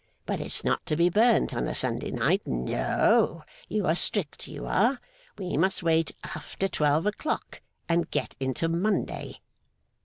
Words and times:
But 0.25 0.41
it's 0.41 0.63
not 0.63 0.83
to 0.87 0.95
be 0.95 1.09
burnt 1.09 1.53
on 1.53 1.67
a 1.67 1.75
Sunday 1.75 2.09
night. 2.09 2.41
No; 2.47 3.43
you 3.69 3.85
are 3.85 3.93
strict, 3.93 4.47
you 4.47 4.65
are; 4.65 4.99
we 5.37 5.57
must 5.57 5.83
wait 5.83 6.11
over 6.35 6.67
twelve 6.67 7.05
o'clock, 7.05 7.61
and 7.87 8.09
get 8.09 8.35
into 8.39 8.67
Monday. 8.67 9.41